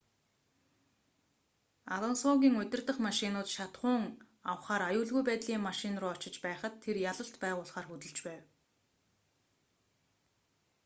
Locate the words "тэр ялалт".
6.83-7.35